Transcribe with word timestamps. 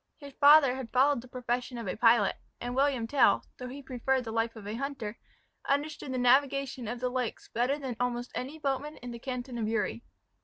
His 0.17 0.33
father 0.33 0.73
had 0.75 0.91
followed 0.91 1.21
the 1.21 1.27
profession 1.27 1.77
of 1.77 1.85
a 1.87 1.95
pilot, 1.95 2.35
and 2.59 2.75
William 2.75 3.05
Tell, 3.05 3.45
though 3.59 3.67
he 3.67 3.83
preferred 3.83 4.21
the 4.23 4.31
life 4.31 4.55
of 4.55 4.65
a 4.65 4.73
hunter, 4.73 5.19
understood 5.69 6.11
the 6.11 6.17
navigation 6.17 6.87
of 6.87 6.99
the 6.99 7.09
lakes 7.11 7.49
better 7.49 7.77
than 7.77 7.95
almost 7.99 8.31
any 8.33 8.57
boatman 8.57 8.97
in 8.97 9.11
the 9.11 9.19
canton 9.19 9.59
of 9.59 9.67
Uri. 9.67 10.03